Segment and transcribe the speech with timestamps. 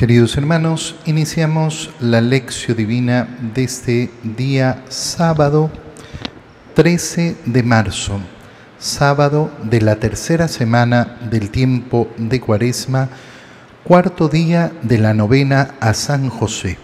[0.00, 5.70] Queridos hermanos, iniciamos la lección divina de este día sábado
[6.72, 8.18] 13 de marzo,
[8.78, 13.10] sábado de la tercera semana del tiempo de Cuaresma,
[13.84, 16.78] cuarto día de la novena a San José.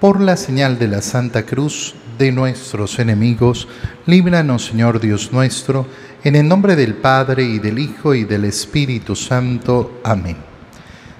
[0.00, 3.68] Por la señal de la Santa Cruz de nuestros enemigos,
[4.06, 5.86] líbranos Señor Dios nuestro,
[6.24, 10.00] en el nombre del Padre y del Hijo y del Espíritu Santo.
[10.02, 10.47] Amén.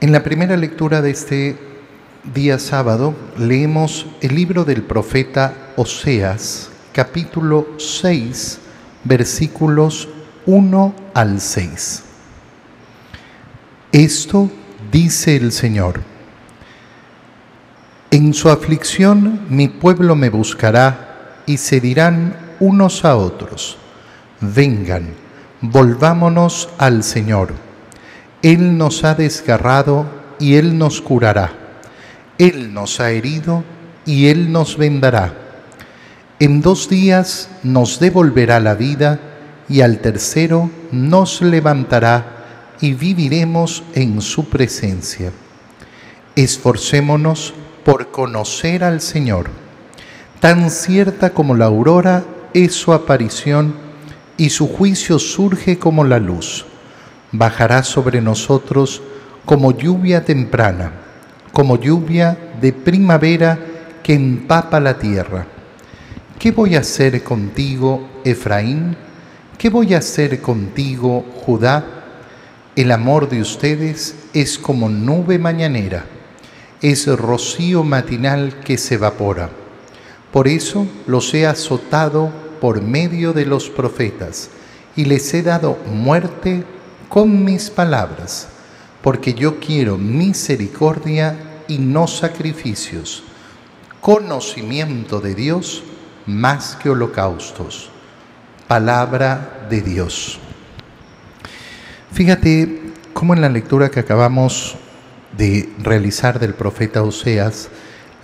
[0.00, 1.58] En la primera lectura de este
[2.32, 8.60] día sábado leemos el libro del profeta Oseas, capítulo 6,
[9.02, 10.08] versículos
[10.46, 12.04] 1 al 6.
[13.90, 14.48] Esto
[14.92, 16.00] dice el Señor.
[18.12, 23.78] En su aflicción mi pueblo me buscará y se dirán unos a otros,
[24.40, 25.08] vengan,
[25.60, 27.67] volvámonos al Señor
[28.42, 30.06] él nos ha desgarrado
[30.38, 31.52] y Él nos curará.
[32.38, 33.64] Él nos ha herido
[34.06, 35.34] y Él nos vendará.
[36.38, 39.18] En dos días nos devolverá la vida
[39.68, 45.32] y al tercero nos levantará y viviremos en su presencia.
[46.36, 49.50] Esforcémonos por conocer al Señor.
[50.38, 53.74] Tan cierta como la aurora es su aparición
[54.36, 56.67] y su juicio surge como la luz
[57.32, 59.02] bajará sobre nosotros
[59.44, 60.92] como lluvia temprana,
[61.52, 63.58] como lluvia de primavera
[64.02, 65.46] que empapa la tierra.
[66.38, 68.96] ¿Qué voy a hacer contigo, Efraín?
[69.58, 71.84] ¿Qué voy a hacer contigo, Judá?
[72.76, 76.04] El amor de ustedes es como nube mañanera,
[76.80, 79.50] es rocío matinal que se evapora.
[80.32, 82.30] Por eso los he azotado
[82.60, 84.50] por medio de los profetas
[84.94, 86.64] y les he dado muerte
[87.08, 88.48] con mis palabras,
[89.02, 91.36] porque yo quiero misericordia
[91.66, 93.22] y no sacrificios,
[94.00, 95.82] conocimiento de Dios
[96.26, 97.90] más que holocaustos.
[98.66, 100.38] Palabra de Dios.
[102.12, 102.82] Fíjate
[103.14, 104.76] cómo en la lectura que acabamos
[105.36, 107.70] de realizar del profeta Oseas,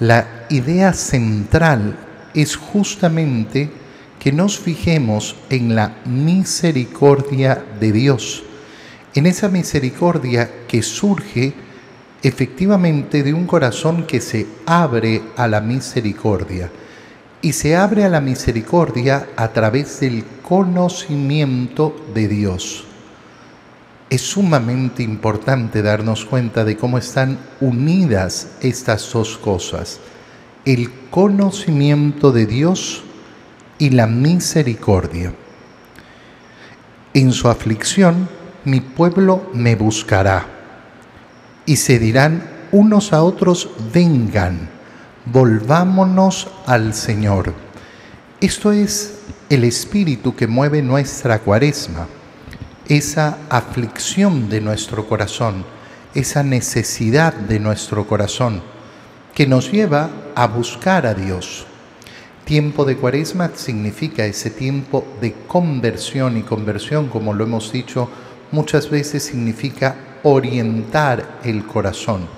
[0.01, 1.97] la idea central
[2.35, 3.71] es justamente
[4.19, 8.43] que nos fijemos en la misericordia de Dios
[9.15, 11.55] en esa misericordia que surge
[12.23, 16.71] efectivamente de un corazón que se abre a la misericordia.
[17.43, 22.87] Y se abre a la misericordia a través del conocimiento de Dios.
[24.09, 30.01] Es sumamente importante darnos cuenta de cómo están unidas estas dos cosas,
[30.65, 33.05] el conocimiento de Dios
[33.79, 35.35] y la misericordia.
[37.13, 38.29] En su aflicción,
[38.65, 40.47] mi pueblo me buscará.
[41.67, 42.43] Y se dirán
[42.73, 44.69] unos a otros, vengan,
[45.27, 47.55] volvámonos al Señor.
[48.41, 52.07] Esto es el espíritu que mueve nuestra cuaresma,
[52.89, 55.65] esa aflicción de nuestro corazón,
[56.15, 58.63] esa necesidad de nuestro corazón,
[59.35, 61.67] que nos lleva a buscar a Dios.
[62.45, 68.11] Tiempo de cuaresma significa ese tiempo de conversión y conversión, como lo hemos dicho,
[68.55, 72.29] muchas veces significa orientar el corazón,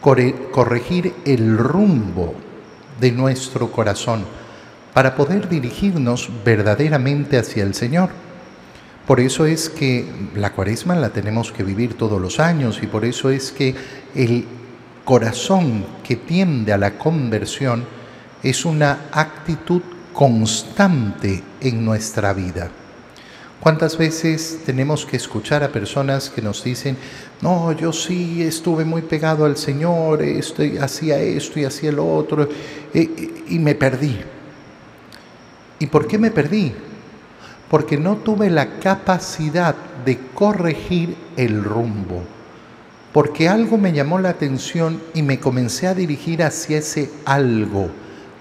[0.00, 2.34] corregir el rumbo
[3.00, 4.24] de nuestro corazón
[4.94, 8.10] para poder dirigirnos verdaderamente hacia el Señor.
[9.06, 13.04] Por eso es que la cuaresma la tenemos que vivir todos los años y por
[13.04, 13.74] eso es que
[14.14, 14.46] el
[15.04, 17.84] corazón que tiende a la conversión
[18.42, 19.82] es una actitud
[20.12, 22.70] constante en nuestra vida.
[23.60, 26.96] ¿Cuántas veces tenemos que escuchar a personas que nos dicen,
[27.40, 32.48] no, yo sí estuve muy pegado al Señor, estoy, hacía esto y hacía lo otro,
[32.92, 34.18] y me perdí?
[35.78, 36.72] ¿Y por qué me perdí?
[37.70, 39.74] Porque no tuve la capacidad
[40.04, 42.22] de corregir el rumbo,
[43.12, 47.88] porque algo me llamó la atención y me comencé a dirigir hacia ese algo,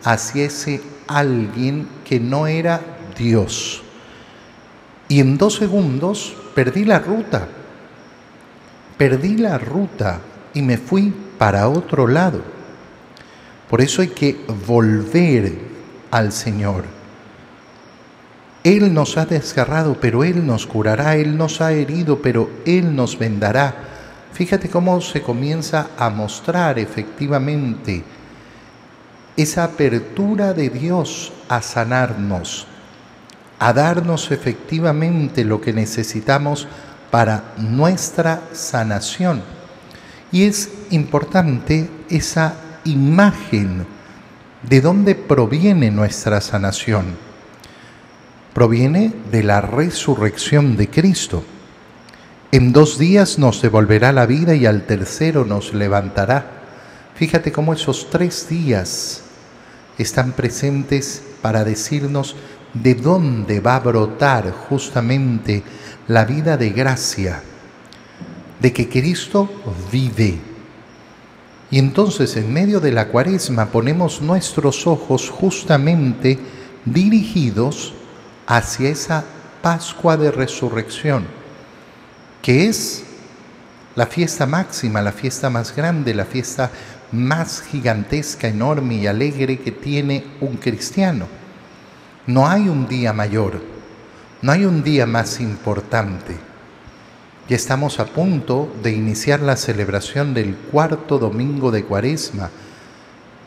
[0.04, 2.82] hacia ese alguien que no era
[3.18, 3.85] Dios
[5.08, 7.48] y en dos segundos perdí la ruta.
[8.98, 10.20] Perdí la ruta
[10.54, 12.42] y me fui para otro lado.
[13.70, 15.54] Por eso hay que volver
[16.12, 16.86] al Señor.
[18.64, 21.18] Él nos ha desgarrado, pero Él nos curará.
[21.18, 23.76] Él nos ha herido, pero Él nos vendará.
[24.34, 28.04] Fíjate cómo se comienza a mostrar efectivamente
[29.38, 32.68] esa apertura de Dios a sanarnos,
[33.60, 36.68] a darnos efectivamente lo que necesitamos
[37.12, 39.42] para nuestra sanación.
[40.32, 43.86] Y es importante esa imagen
[44.64, 47.16] de dónde proviene nuestra sanación.
[48.54, 51.44] Proviene de la resurrección de Cristo.
[52.52, 56.52] En dos días nos devolverá la vida y al tercero nos levantará.
[57.16, 59.24] Fíjate cómo esos tres días
[59.98, 62.36] están presentes para decirnos
[62.76, 65.64] de dónde va a brotar justamente
[66.08, 67.42] la vida de gracia,
[68.60, 69.50] de que Cristo
[69.92, 70.38] vive.
[71.72, 76.38] Y entonces en medio de la cuaresma ponemos nuestros ojos justamente
[76.86, 77.94] dirigidos
[78.46, 79.24] hacia esa
[79.62, 81.26] Pascua de Resurrección,
[82.42, 83.04] que es
[83.96, 86.70] la fiesta máxima, la fiesta más grande, la fiesta
[87.12, 91.45] más gigantesca, enorme y alegre que tiene un cristiano.
[92.28, 93.62] No hay un día mayor,
[94.42, 96.36] no hay un día más importante.
[97.48, 102.50] Ya estamos a punto de iniciar la celebración del cuarto domingo de Cuaresma,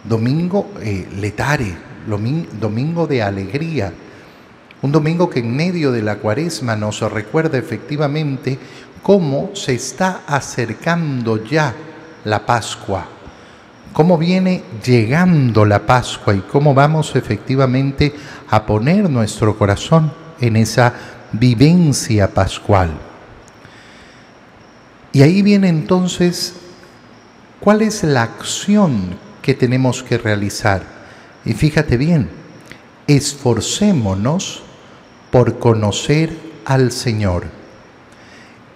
[0.05, 1.77] domingo eh, letare,
[2.61, 3.93] domingo de alegría,
[4.81, 8.59] un domingo que en medio de la Cuaresma nos recuerda efectivamente
[9.03, 11.75] cómo se está acercando ya
[12.25, 13.18] la Pascua
[13.93, 18.15] cómo viene llegando la Pascua y cómo vamos efectivamente
[18.49, 20.95] a poner nuestro corazón en esa
[21.33, 22.91] vivencia pascual.
[25.13, 26.55] Y ahí viene entonces,
[27.61, 30.83] ¿cuál es la acción que tenemos que realizar?
[31.45, 32.29] Y fíjate bien,
[33.07, 34.63] esforcémonos
[35.31, 37.47] por conocer al Señor.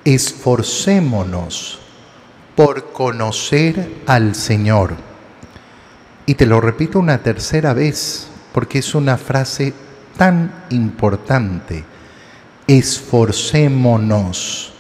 [0.05, 1.82] Esforcémonos
[2.55, 4.97] por conocer al Señor.
[6.27, 9.73] Y te lo repito una tercera vez, porque es una frase
[10.17, 11.85] tan importante.
[12.67, 14.73] Esforcémonos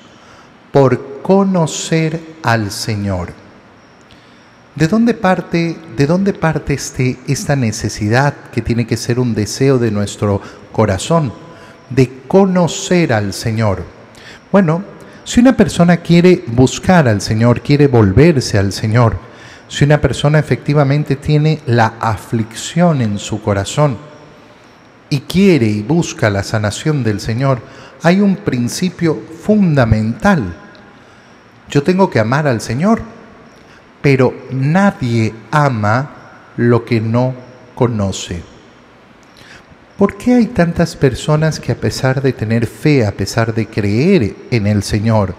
[0.73, 3.33] por conocer al Señor.
[4.75, 9.79] ¿De dónde parte, de dónde parte este, esta necesidad que tiene que ser un deseo
[9.79, 10.41] de nuestro
[10.73, 11.33] corazón
[11.91, 13.85] de conocer al Señor?
[14.51, 14.83] Bueno,
[15.25, 19.17] si una persona quiere buscar al Señor, quiere volverse al Señor,
[19.69, 23.97] si una persona efectivamente tiene la aflicción en su corazón
[25.09, 27.61] y quiere y busca la sanación del Señor,
[28.03, 30.57] hay un principio fundamental.
[31.71, 33.03] Yo tengo que amar al Señor,
[34.03, 36.11] pero nadie ama
[36.57, 37.35] lo que no
[37.75, 38.51] conoce.
[40.02, 44.34] ¿Por qué hay tantas personas que a pesar de tener fe, a pesar de creer
[44.50, 45.37] en el Señor,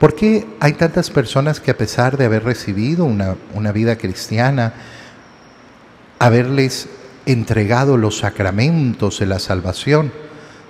[0.00, 4.72] por qué hay tantas personas que a pesar de haber recibido una, una vida cristiana,
[6.18, 6.88] haberles
[7.26, 10.10] entregado los sacramentos de la salvación,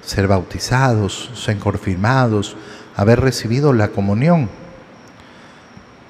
[0.04, 2.56] ser bautizados, ser confirmados,
[2.96, 4.48] haber recibido la comunión.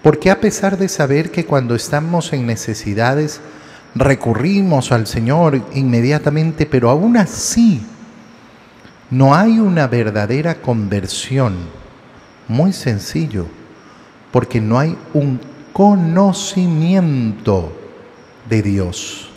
[0.02, 3.42] ¿Por qué a pesar de saber que cuando estamos en necesidades
[3.94, 7.80] recurrimos al Señor inmediatamente, pero aún así
[9.10, 11.56] no hay una verdadera conversión.
[12.48, 13.46] Muy sencillo,
[14.30, 15.40] porque no hay un
[15.72, 17.72] conocimiento
[18.48, 19.28] de Dios.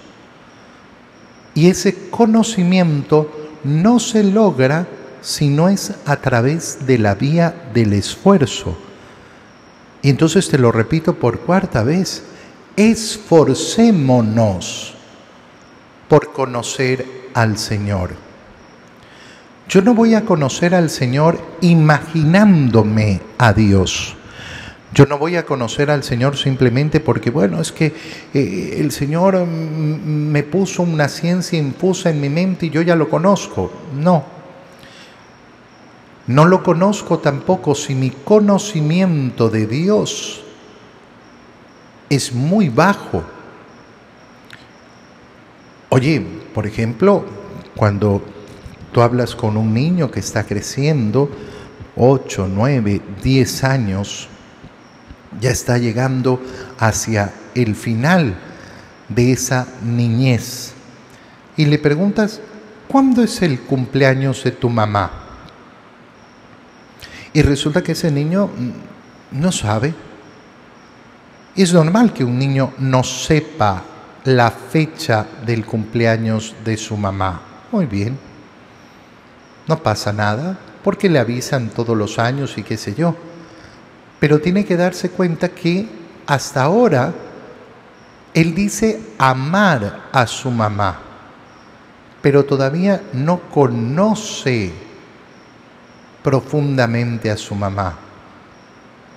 [1.53, 3.31] Y ese conocimiento
[3.63, 4.87] no se logra
[5.21, 8.77] si no es a través de la vía del esfuerzo.
[10.01, 12.23] Y entonces te lo repito por cuarta vez,
[12.75, 14.95] esforcémonos
[16.07, 18.11] por conocer al Señor.
[19.67, 24.15] Yo no voy a conocer al Señor imaginándome a Dios.
[24.93, 27.93] Yo no voy a conocer al Señor simplemente porque, bueno, es que
[28.33, 32.95] eh, el Señor mm, me puso una ciencia infusa en mi mente y yo ya
[32.95, 33.71] lo conozco.
[33.93, 34.23] No.
[36.27, 40.44] No lo conozco tampoco si mi conocimiento de Dios
[42.09, 43.23] es muy bajo.
[45.89, 47.25] Oye, por ejemplo,
[47.75, 48.23] cuando
[48.91, 51.29] tú hablas con un niño que está creciendo,
[51.95, 54.27] 8, 9, 10 años,
[55.39, 56.41] ya está llegando
[56.79, 58.35] hacia el final
[59.09, 60.73] de esa niñez.
[61.57, 62.41] Y le preguntas,
[62.87, 65.11] ¿cuándo es el cumpleaños de tu mamá?
[67.33, 68.49] Y resulta que ese niño
[69.31, 69.93] no sabe
[71.55, 73.81] Es normal que un niño no sepa
[74.25, 77.41] la fecha del cumpleaños de su mamá.
[77.71, 78.17] Muy bien.
[79.67, 83.15] No pasa nada, porque le avisan todos los años y qué sé yo.
[84.19, 85.87] Pero tiene que darse cuenta que
[86.27, 87.13] hasta ahora
[88.33, 90.99] él dice amar a su mamá,
[92.21, 94.73] pero todavía no conoce
[96.21, 97.97] profundamente a su mamá,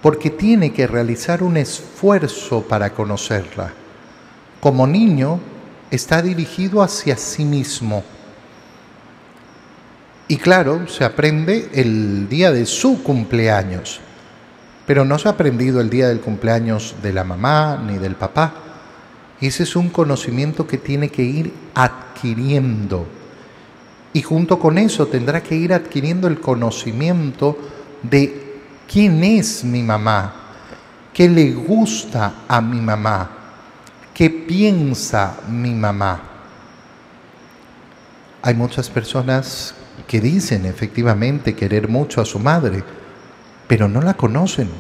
[0.02, 3.72] porque tiene que realizar un esfuerzo para conocerla.
[4.60, 5.40] Como niño
[5.90, 8.04] está dirigido hacia sí mismo.
[10.28, 14.00] Y claro, se aprende el día de su cumpleaños,
[14.86, 18.64] pero no se ha aprendido el día del cumpleaños de la mamá ni del papá
[19.40, 23.06] ese es un conocimiento que tiene que ir adquiriendo.
[24.12, 27.56] Y junto con eso tendrá que ir adquiriendo el conocimiento
[28.02, 28.47] de
[28.90, 30.32] quién es mi mamá,
[31.12, 33.30] qué le gusta a mi mamá,
[34.14, 36.20] qué piensa mi mamá.
[38.42, 39.74] Hay muchas personas
[40.06, 42.82] que dicen efectivamente querer mucho a su madre,
[43.66, 44.70] pero no la conocen.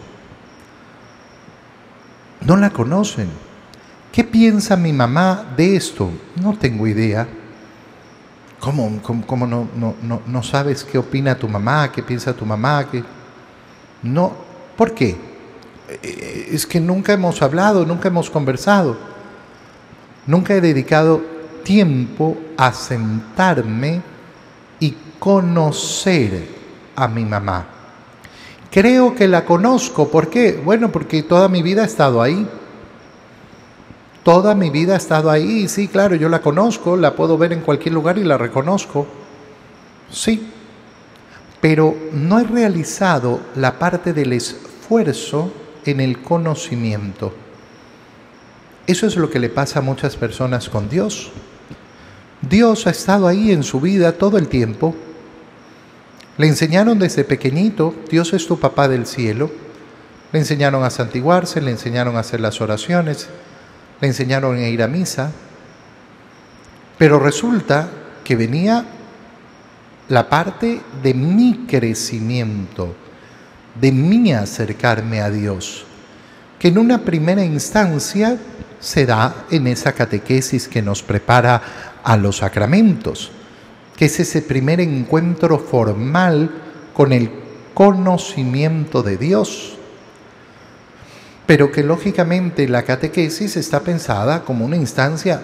[2.40, 3.28] No la conocen.
[4.12, 6.10] ¿Qué piensa mi mamá de esto?
[6.40, 7.28] No tengo idea.
[8.58, 12.88] ¿Cómo, cómo, no, no, no, sabes qué opina tu mamá, qué piensa tu mamá?
[12.90, 13.04] Qué...
[14.02, 14.32] No,
[14.76, 15.16] ¿por qué?
[15.88, 18.96] Eh, es que nunca hemos hablado, nunca hemos conversado.
[20.26, 21.22] Nunca he dedicado
[21.64, 24.02] tiempo a sentarme
[24.80, 26.46] y conocer
[26.94, 27.66] a mi mamá.
[28.70, 30.08] Creo que la conozco.
[30.08, 30.60] ¿Por qué?
[30.62, 32.46] Bueno, porque toda mi vida he estado ahí.
[34.22, 37.60] Toda mi vida ha estado ahí, sí, claro, yo la conozco, la puedo ver en
[37.60, 39.06] cualquier lugar y la reconozco.
[40.10, 40.52] Sí,
[41.60, 45.52] pero no he realizado la parte del esfuerzo
[45.84, 47.32] en el conocimiento.
[48.86, 51.30] Eso es lo que le pasa a muchas personas con Dios.
[52.40, 54.94] Dios ha estado ahí en su vida todo el tiempo.
[56.38, 59.50] Le enseñaron desde pequeñito, Dios es tu papá del cielo.
[60.32, 63.28] Le enseñaron a santiguarse, le enseñaron a hacer las oraciones,
[64.00, 65.32] le enseñaron a ir a misa,
[66.98, 67.88] pero resulta
[68.24, 68.84] que venía
[70.08, 72.94] la parte de mi crecimiento,
[73.78, 75.84] de mi acercarme a Dios,
[76.58, 78.38] que en una primera instancia
[78.80, 81.62] se da en esa catequesis que nos prepara
[82.02, 83.30] a los sacramentos,
[83.96, 86.50] que es ese primer encuentro formal
[86.94, 87.30] con el
[87.74, 89.76] conocimiento de Dios.
[91.46, 95.40] Pero que lógicamente la catequesis está pensada como una instancia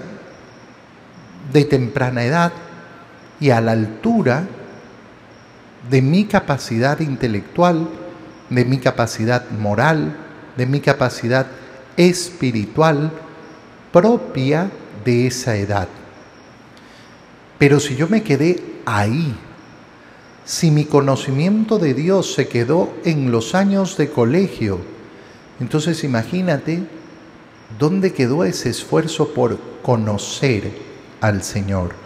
[1.52, 2.52] de temprana edad
[3.40, 4.46] y a la altura
[5.90, 7.88] de mi capacidad intelectual,
[8.50, 10.16] de mi capacidad moral,
[10.56, 11.46] de mi capacidad
[11.96, 13.10] espiritual
[13.92, 14.70] propia
[15.04, 15.88] de esa edad.
[17.58, 19.34] Pero si yo me quedé ahí,
[20.44, 24.80] si mi conocimiento de Dios se quedó en los años de colegio,
[25.60, 26.82] entonces imagínate
[27.78, 30.72] dónde quedó ese esfuerzo por conocer
[31.20, 32.03] al Señor.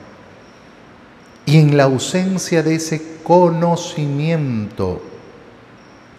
[1.49, 5.01] Y en la ausencia de ese conocimiento,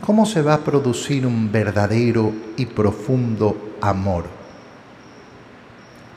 [0.03, 4.25] ¿cómo se va a producir un verdadero y profundo amor?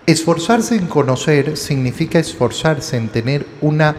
[0.06, 3.94] Esforzarse en conocer significa esforzarse en tener una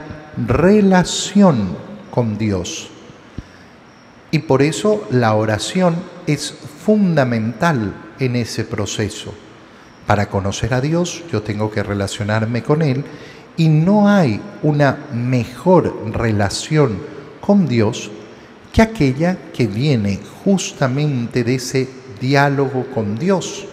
[0.47, 1.77] relación
[2.09, 2.89] con Dios.
[4.31, 6.51] Y por eso la oración es
[6.83, 9.31] fundamental en ese proceso.
[10.07, 13.05] Para conocer a Dios yo tengo que relacionarme con Él
[13.57, 16.97] y no hay una mejor relación
[17.39, 18.09] con Dios
[18.71, 23.65] que aquella que viene justamente de ese diálogo con Dios.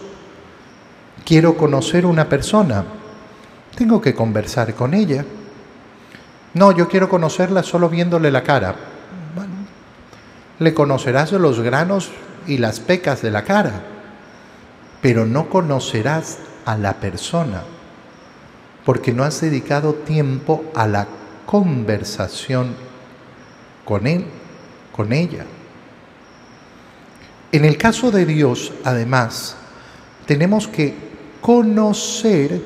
[1.25, 2.83] Quiero conocer una persona,
[3.75, 5.25] tengo que conversar con ella.
[6.53, 8.75] No, yo quiero conocerla solo viéndole la cara
[10.61, 12.11] le conocerás los granos
[12.45, 13.81] y las pecas de la cara,
[15.01, 17.63] pero no conocerás a la persona,
[18.85, 21.07] porque no has dedicado tiempo a la
[21.45, 22.75] conversación
[23.85, 24.25] con él,
[24.91, 25.45] con ella.
[27.51, 29.57] En el caso de Dios, además,
[30.25, 30.95] tenemos que
[31.41, 32.61] conocer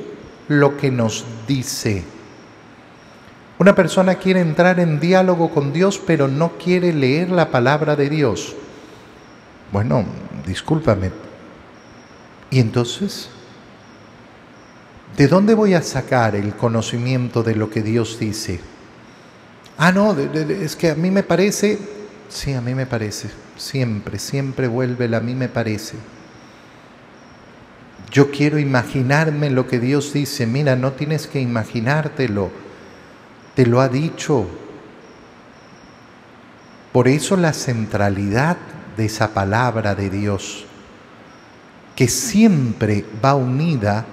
[0.48, 2.04] lo que nos dice
[3.58, 8.10] una persona quiere entrar en diálogo con Dios, pero no quiere leer la palabra de
[8.10, 8.54] Dios.
[9.72, 10.04] Bueno,
[10.46, 11.12] discúlpame.
[12.52, 13.30] ¿Y entonces?
[15.18, 18.60] ¿De dónde voy a sacar el conocimiento de lo que Dios dice?
[19.78, 21.80] Ah, no, es que a mí me parece,
[22.28, 25.96] sí, a mí me parece, siempre, siempre vuelve el a mí me parece.
[28.12, 30.46] Yo quiero imaginarme lo que Dios dice.
[30.48, 32.50] Mira, no tienes que imaginártelo.
[33.56, 34.48] Te lo ha dicho.
[36.94, 38.56] Por eso la centralidad
[38.96, 40.66] de esa palabra de Dios,
[41.94, 44.06] que siempre va unida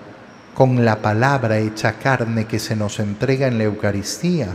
[0.54, 4.48] con la palabra hecha carne que se nos entrega en la Eucaristía.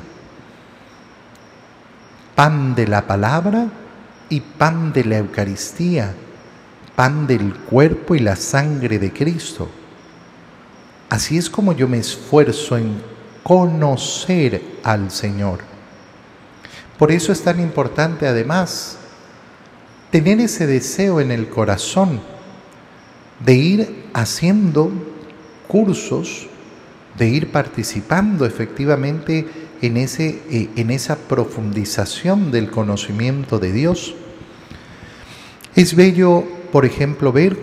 [2.35, 3.67] Pan de la palabra
[4.29, 6.13] y pan de la Eucaristía,
[6.95, 9.69] pan del cuerpo y la sangre de Cristo.
[11.09, 13.01] Así es como yo me esfuerzo en
[13.41, 15.59] conocer al Señor.
[16.99, 18.97] Por eso es tan importante además
[20.11, 22.19] tener ese deseo en el corazón
[23.39, 24.91] de ir haciendo
[25.67, 26.47] cursos,
[27.17, 29.47] de ir participando efectivamente
[29.81, 34.15] en, ese, eh, en esa profundización del conocimiento de Dios.
[35.75, 37.57] Es bello, por ejemplo, ver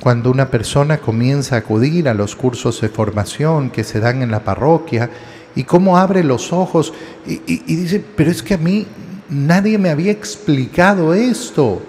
[0.00, 4.30] cuando una persona comienza a acudir a los cursos de formación que se dan en
[4.30, 5.10] la parroquia
[5.56, 6.92] y cómo abre los ojos
[7.26, 8.86] y, y dice, pero es que a mí
[9.28, 11.82] nadie me había explicado esto.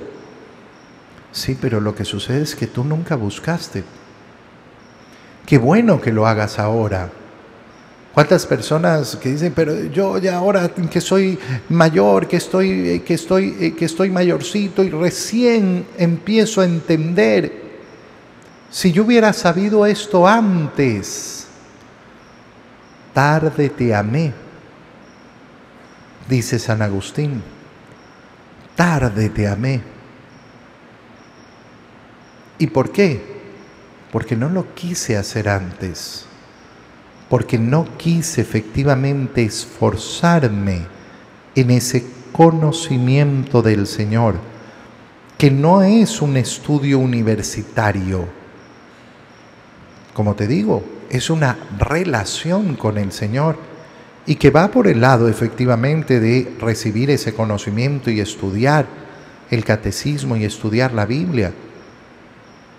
[1.32, 3.84] Sí, pero lo que sucede es que tú nunca buscaste.
[5.50, 7.10] Qué bueno que lo hagas ahora.
[8.14, 11.40] ¿Cuántas personas que dicen, pero yo ya ahora que soy
[11.70, 17.64] mayor, que estoy, que estoy, que estoy mayorcito y recién empiezo a entender,
[18.70, 21.48] si yo hubiera sabido esto antes,
[23.12, 24.32] tarde te amé,
[26.28, 27.42] dice San Agustín,
[28.76, 29.82] tarde te amé.
[32.60, 33.39] ¿Y por qué?
[34.12, 36.26] Porque no lo quise hacer antes
[37.30, 40.82] porque no quise efectivamente esforzarme
[41.56, 44.36] en ese conocimiento del Señor,
[45.38, 48.28] que no es un estudio universitario.
[50.14, 53.58] Como te digo, es una relación con el Señor
[54.26, 58.88] y que va por el lado efectivamente de recibir ese conocimiento y estudiar
[59.52, 61.54] el catecismo y estudiar la Biblia,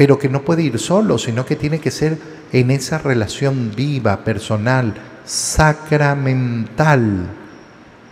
[0.00, 2.16] pero que no puede ir solo, sino que tiene que ser
[2.52, 4.94] en esa relación viva, personal,
[5.26, 7.26] sacramental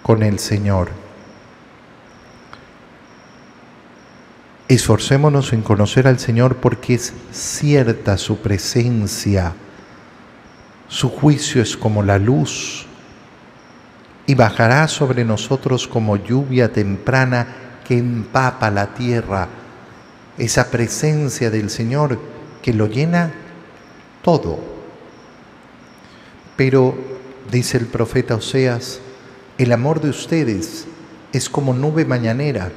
[0.03, 0.91] con el Señor.
[4.69, 9.55] Esforcémonos en conocer al Señor porque es cierta su presencia.
[10.89, 12.85] Su juicio es como la luz
[14.27, 17.47] y bajará sobre nosotros como lluvia temprana
[17.83, 19.49] que empapa la tierra.
[20.39, 22.19] Esa presencia del Señor
[22.63, 23.33] que lo llena
[24.23, 24.59] todo.
[26.57, 26.97] Pero,
[27.51, 29.01] dice el profeta Oseas,
[29.59, 30.87] el amor de ustedes
[31.33, 32.71] es como nube mañanera,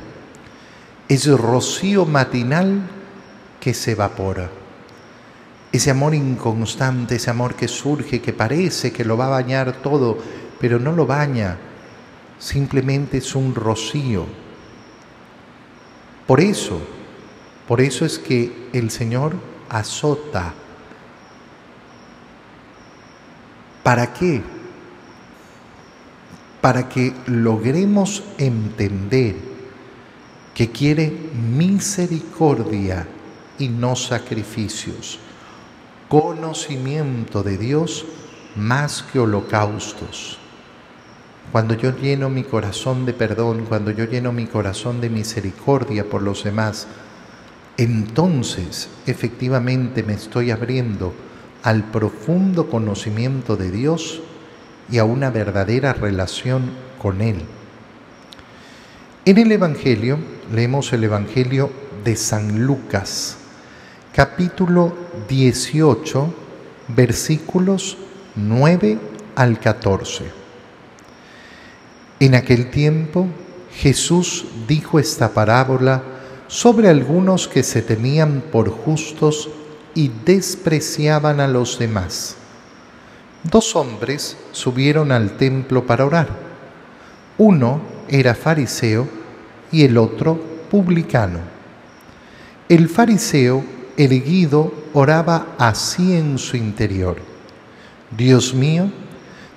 [1.08, 2.82] es rocío matinal
[3.60, 4.50] que se evapora.
[5.72, 10.18] Ese amor inconstante, ese amor que surge, que parece que lo va a bañar todo,
[10.60, 11.58] pero no lo baña,
[12.40, 14.26] simplemente es un rocío.
[16.28, 16.82] Por eso,
[17.72, 19.34] por eso es que el Señor
[19.70, 20.54] azota
[23.82, 24.42] ¿Para qué?
[26.60, 29.38] Para que logremos entender
[30.54, 33.08] que quiere misericordia
[33.58, 35.20] y no sacrificios,
[36.10, 38.06] conocimiento de Dios
[38.58, 40.40] más que holocaustos.
[41.54, 46.22] Cuando yo lleno mi corazón de perdón, cuando yo lleno mi corazón de misericordia por
[46.22, 46.86] los demás,
[47.78, 51.14] entonces efectivamente me estoy abriendo
[51.64, 54.22] al profundo conocimiento de Dios
[54.90, 57.42] y a una verdadera relación con Él.
[59.26, 60.18] En el Evangelio,
[60.52, 61.72] leemos el Evangelio
[62.04, 63.38] de San Lucas,
[64.14, 64.96] capítulo
[65.30, 66.34] 18,
[66.90, 67.98] versículos
[68.36, 68.98] 9
[69.36, 70.26] al 14.
[72.20, 73.28] En aquel tiempo
[73.74, 76.04] Jesús dijo esta parábola
[76.52, 79.50] sobre algunos que se tenían por justos
[79.96, 82.36] y despreciaban a los demás.
[83.42, 86.28] Dos hombres subieron al templo para orar.
[87.38, 89.08] Uno era fariseo
[89.72, 90.38] y el otro
[90.70, 91.40] publicano.
[92.68, 93.64] El fariseo,
[93.96, 97.16] erguido, oraba así en su interior.
[98.18, 98.92] Dios mío,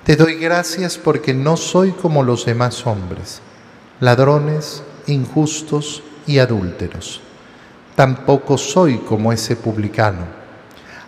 [0.05, 3.41] te doy gracias porque no soy como los demás hombres,
[3.99, 7.21] ladrones, injustos y adúlteros
[7.95, 10.25] Tampoco soy como ese publicano.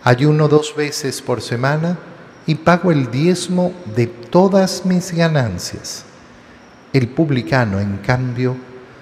[0.03, 1.97] Ayuno dos veces por semana
[2.45, 6.05] y pago el diezmo de todas mis ganancias.
[6.93, 8.55] El publicano, en cambio,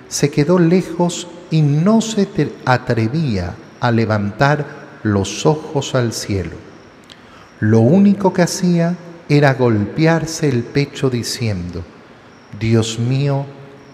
[0.07, 2.27] se quedó lejos y no se
[2.65, 4.65] atrevía a levantar
[5.03, 6.55] los ojos al cielo.
[7.59, 8.95] Lo único que hacía
[9.29, 11.83] era golpearse el pecho diciendo,
[12.59, 13.45] Dios mío,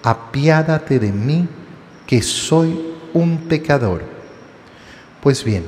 [0.02, 1.48] apiádate de mí,
[2.12, 2.78] que soy
[3.14, 4.04] un pecador.
[5.22, 5.64] Pues bien,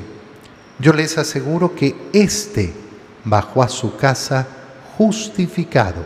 [0.78, 2.74] yo les aseguro que éste
[3.24, 4.46] bajó a su casa
[4.98, 6.04] justificado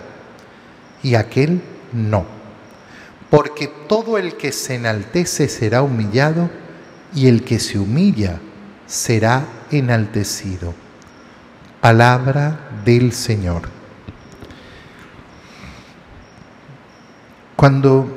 [1.02, 1.60] y aquel
[1.92, 2.24] no.
[3.32, 6.52] Porque todo el que se enaltece será humillado
[7.16, 8.40] y el que se humilla
[8.86, 10.76] será enaltecido.
[11.82, 13.64] Palabra del Señor.
[17.56, 18.08] Cuando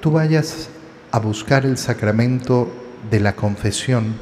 [0.00, 0.68] tú vayas
[1.14, 2.68] a buscar el sacramento
[3.08, 4.16] de la confesión,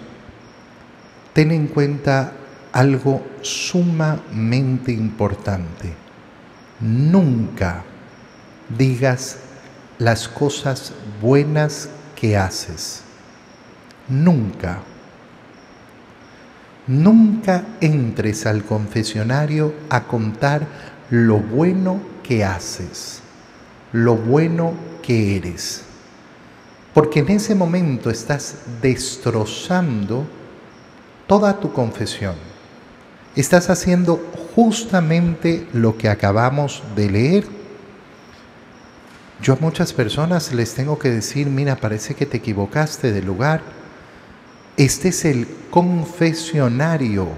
[1.32, 2.34] ten en cuenta
[2.70, 5.94] algo sumamente importante.
[6.80, 7.82] Nunca
[8.76, 9.38] digas
[9.96, 13.04] las cosas buenas que haces.
[14.06, 14.80] Nunca.
[16.86, 20.66] Nunca entres al confesionario a contar
[21.08, 23.22] lo bueno que haces,
[23.92, 25.86] lo bueno que eres.
[26.94, 30.26] Porque en ese momento estás destrozando
[31.26, 32.34] toda tu confesión.
[33.34, 34.20] Estás haciendo
[34.54, 37.46] justamente lo que acabamos de leer.
[39.40, 43.62] Yo a muchas personas les tengo que decir, mira, parece que te equivocaste de lugar.
[44.76, 47.28] Este es el confesionario,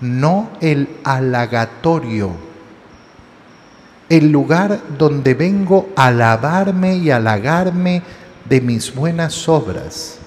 [0.00, 2.30] no el halagatorio.
[4.08, 8.02] El lugar donde vengo a alabarme y halagarme
[8.44, 10.18] de mis buenas obras.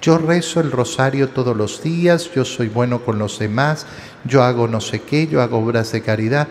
[0.00, 3.86] Yo rezo el rosario todos los días, yo soy bueno con los demás,
[4.24, 6.48] yo hago no sé qué, yo hago obras de caridad.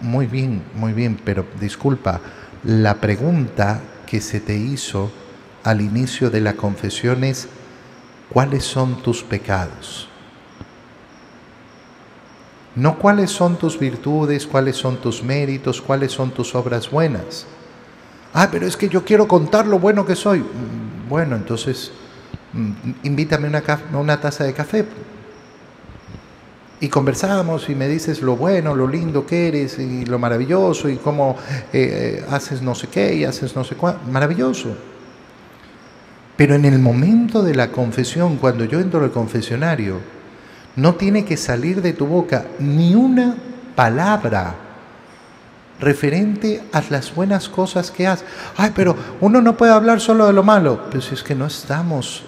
[0.00, 2.20] Muy bien, muy bien, pero disculpa,
[2.64, 5.10] la pregunta que se te hizo
[5.62, 7.48] al inicio de la confesión es,
[8.28, 10.08] ¿cuáles son tus pecados?
[12.74, 17.46] No cuáles son tus virtudes, cuáles son tus méritos, cuáles son tus obras buenas.
[18.34, 20.44] Ah, pero es que yo quiero contar lo bueno que soy.
[21.08, 21.92] Bueno, entonces
[22.54, 22.70] Mm,
[23.02, 23.62] invítame una,
[23.94, 24.84] una taza de café.
[26.80, 30.96] Y conversamos y me dices lo bueno, lo lindo que eres y lo maravilloso y
[30.96, 31.36] cómo
[31.72, 34.08] eh, eh, haces no sé qué y haces no sé cuánto.
[34.10, 34.76] Maravilloso.
[36.36, 39.98] Pero en el momento de la confesión, cuando yo entro al confesionario,
[40.76, 43.36] no tiene que salir de tu boca ni una
[43.74, 44.54] palabra
[45.80, 48.26] referente a las buenas cosas que haces.
[48.56, 50.88] Ay, pero uno no puede hablar solo de lo malo.
[50.90, 52.24] Pues es que no estamos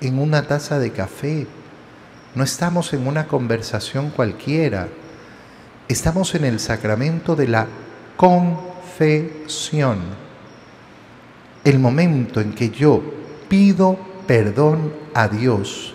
[0.00, 1.46] en una taza de café,
[2.34, 4.88] no estamos en una conversación cualquiera,
[5.88, 7.66] estamos en el sacramento de la
[8.16, 9.98] confesión,
[11.64, 13.02] el momento en que yo
[13.48, 15.92] pido perdón a Dios,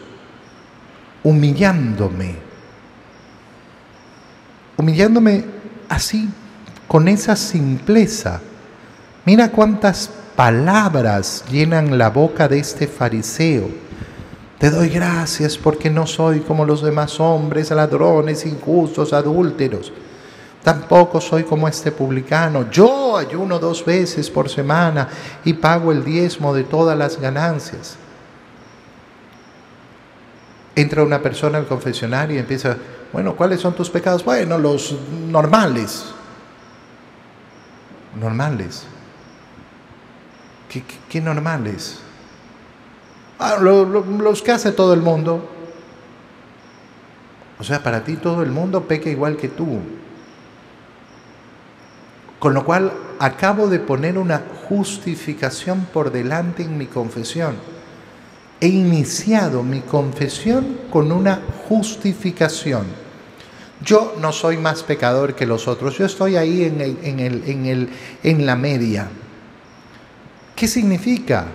[1.23, 2.35] humillándome,
[4.77, 5.45] humillándome
[5.89, 6.29] así,
[6.87, 8.41] con esa simpleza.
[9.25, 13.85] Mira cuántas palabras llenan la boca de este fariseo
[14.57, 19.91] te doy gracias porque no soy como los demás hombres, ladrones, injustos, adúlteros.
[20.63, 22.69] Tampoco soy como este publicano.
[22.71, 25.09] Yo ayuno dos veces por semana
[25.43, 27.97] y pago el diezmo de todas las ganancias.
[30.73, 32.77] Entra una persona al confesionario y empieza,
[33.11, 34.23] bueno, ¿cuáles son tus pecados?
[34.23, 34.95] Bueno, los
[35.29, 36.05] normales.
[38.15, 38.85] Normales.
[40.69, 41.99] ¿Qué, qué, qué normales?
[43.39, 45.49] Ah, los que hace todo el mundo.
[47.59, 49.79] O sea, para ti todo el mundo peca igual que tú.
[52.39, 57.55] Con lo cual acabo de poner una justificación por delante en mi confesión.
[58.59, 62.85] He iniciado mi confesión con una justificación.
[63.83, 67.65] Yo no soy más pecador que los otros, yo estoy ahí en, en, el, en,
[67.65, 67.89] el,
[68.23, 69.09] en la media.
[70.55, 71.47] ¿Qué significa?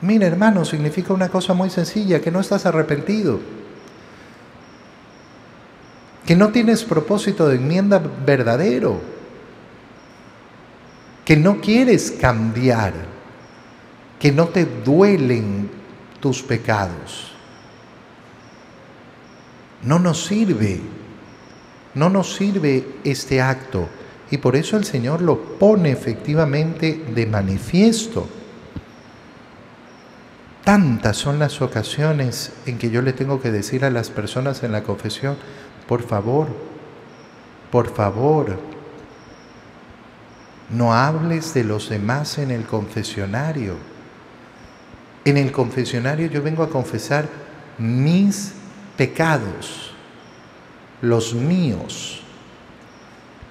[0.00, 3.40] Mira, hermano, significa una cosa muy sencilla, que no estás arrepentido,
[6.24, 9.00] que no tienes propósito de enmienda verdadero,
[11.24, 12.92] que no quieres cambiar,
[14.20, 15.70] que no te duelen
[16.20, 17.32] tus pecados.
[19.82, 20.80] No nos sirve,
[21.94, 23.88] no nos sirve este acto
[24.30, 28.28] y por eso el Señor lo pone efectivamente de manifiesto.
[30.64, 34.72] Tantas son las ocasiones en que yo le tengo que decir a las personas en
[34.72, 35.36] la confesión,
[35.86, 36.48] por favor,
[37.70, 38.58] por favor,
[40.70, 43.76] no hables de los demás en el confesionario.
[45.24, 47.28] En el confesionario yo vengo a confesar
[47.78, 48.52] mis
[48.96, 49.93] pecados,
[51.04, 52.20] los míos.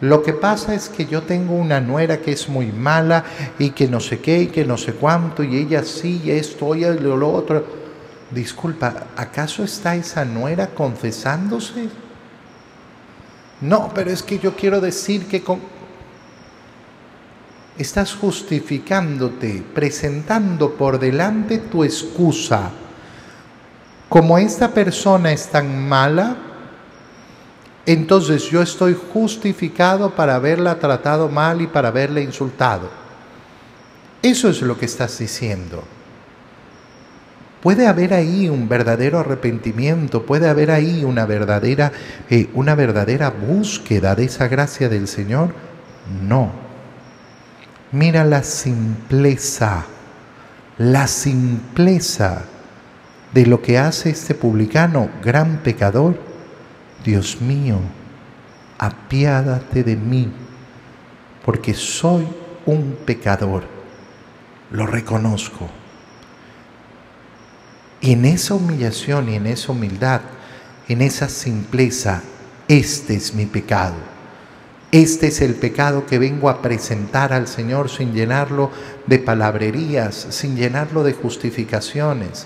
[0.01, 3.23] Lo que pasa es que yo tengo una nuera que es muy mala
[3.57, 6.75] y que no sé qué y que no sé cuánto y ella sí, y esto
[6.75, 7.65] y lo otro.
[8.29, 11.87] Disculpa, ¿acaso está esa nuera confesándose?
[13.61, 15.61] No, pero es que yo quiero decir que con...
[17.77, 22.71] estás justificándote, presentando por delante tu excusa.
[24.09, 26.35] Como esta persona es tan mala,
[27.85, 32.89] entonces yo estoy justificado para haberla tratado mal y para haberla insultado.
[34.21, 35.83] Eso es lo que estás diciendo.
[37.61, 41.91] Puede haber ahí un verdadero arrepentimiento, puede haber ahí una verdadera,
[42.29, 45.53] eh, una verdadera búsqueda de esa gracia del Señor.
[46.21, 46.51] No.
[47.91, 49.85] Mira la simpleza,
[50.77, 52.43] la simpleza
[53.33, 56.32] de lo que hace este publicano, gran pecador
[57.03, 57.79] Dios mío,
[58.77, 60.31] apiádate de mí,
[61.45, 62.25] porque soy
[62.65, 63.63] un pecador,
[64.71, 65.69] lo reconozco.
[67.99, 70.21] Y en esa humillación y en esa humildad,
[70.87, 72.21] en esa simpleza,
[72.67, 73.95] este es mi pecado.
[74.91, 78.71] Este es el pecado que vengo a presentar al Señor sin llenarlo
[79.07, 82.45] de palabrerías, sin llenarlo de justificaciones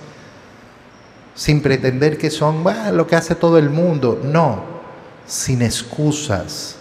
[1.37, 4.19] sin pretender que son lo que hace todo el mundo.
[4.23, 4.63] No,
[5.27, 6.77] sin excusas,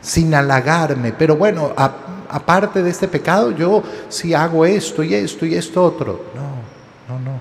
[0.00, 1.12] sin halagarme.
[1.12, 6.24] Pero bueno, aparte de este pecado, yo sí hago esto y esto y esto otro.
[6.34, 7.38] No, no, no.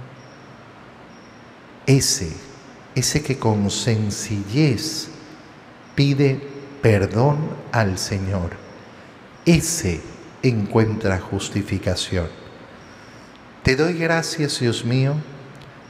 [1.85, 2.33] Ese,
[2.95, 5.07] ese que con sencillez
[5.95, 6.49] pide
[6.81, 7.37] perdón
[7.71, 8.51] al Señor,
[9.45, 10.01] ese
[10.43, 12.27] encuentra justificación.
[13.63, 15.13] Te doy gracias, Dios mío,